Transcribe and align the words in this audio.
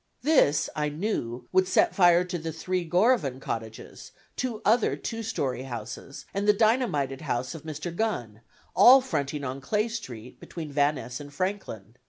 This, 0.23 0.67
I 0.75 0.89
knew, 0.89 1.47
would 1.51 1.67
set 1.67 1.93
fire 1.93 2.23
to 2.23 2.39
the 2.39 2.51
three 2.51 2.89
Gorovan 2.89 3.39
cottages, 3.39 4.11
two 4.35 4.59
other 4.65 4.95
two 4.95 5.21
story 5.21 5.61
houses, 5.61 6.25
and 6.33 6.47
the 6.47 6.53
dynamited 6.53 7.21
house 7.21 7.53
of 7.53 7.61
Mr. 7.61 7.95
Gunn, 7.95 8.41
all 8.75 9.01
fronting 9.01 9.43
on 9.43 9.61
Clay 9.61 9.89
Street, 9.89 10.39
between 10.39 10.71
Van 10.71 10.95
Ness 10.95 11.19
and 11.19 11.31
Franklin. 11.31 11.93